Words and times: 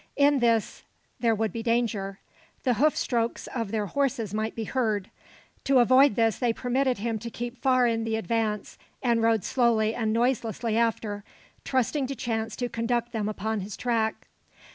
In 0.15 0.39
this 0.39 0.81
there 1.19 1.35
would 1.35 1.53
be 1.53 1.61
danger. 1.61 2.17
The 2.63 2.73
hoof 2.73 2.97
strokes 2.97 3.45
of 3.53 3.69
their 3.69 3.85
horses 3.85 4.33
might 4.33 4.55
be 4.55 4.63
heard. 4.63 5.11
To 5.65 5.77
avoid 5.77 6.15
this 6.15 6.39
they 6.39 6.53
permitted 6.53 6.97
him 6.97 7.19
to 7.19 7.29
keep 7.29 7.61
far 7.61 7.85
in 7.85 8.03
the 8.03 8.15
advance, 8.15 8.79
and 9.03 9.21
rode 9.21 9.43
slowly 9.43 9.93
and 9.93 10.11
noiselessly 10.11 10.75
after, 10.75 11.23
trusting 11.63 12.07
to 12.07 12.15
chance 12.15 12.55
to 12.55 12.67
conduct 12.67 13.11
them 13.11 13.29
upon 13.29 13.59
his 13.59 13.77
track. 13.77 14.27